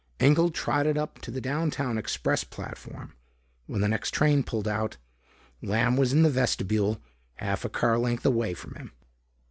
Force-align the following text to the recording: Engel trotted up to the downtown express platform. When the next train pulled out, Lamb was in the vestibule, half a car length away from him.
Engel 0.19 0.49
trotted 0.49 0.97
up 0.97 1.19
to 1.19 1.29
the 1.29 1.39
downtown 1.39 1.95
express 1.95 2.43
platform. 2.43 3.13
When 3.67 3.81
the 3.81 3.87
next 3.87 4.09
train 4.15 4.41
pulled 4.41 4.67
out, 4.67 4.97
Lamb 5.61 5.95
was 5.95 6.11
in 6.11 6.23
the 6.23 6.29
vestibule, 6.31 6.99
half 7.35 7.63
a 7.65 7.69
car 7.69 7.99
length 7.99 8.25
away 8.25 8.55
from 8.55 8.73
him. 8.73 8.93